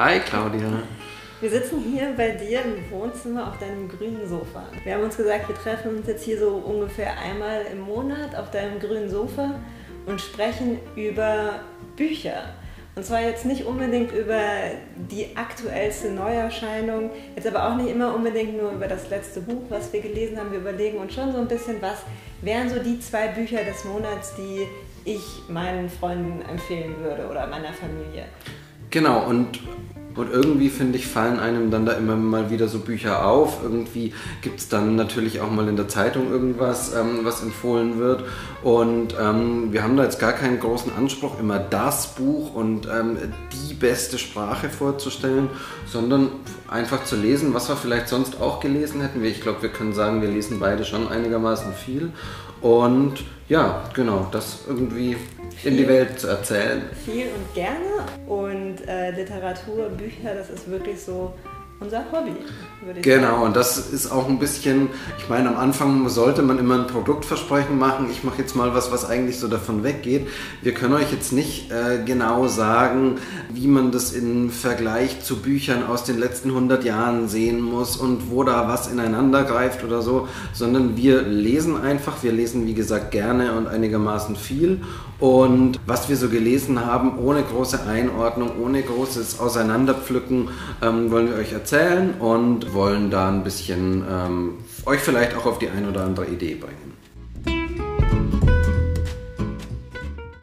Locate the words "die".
14.96-15.36, 22.78-22.98, 24.34-24.66, 43.52-43.59, 55.76-55.88, 95.58-95.68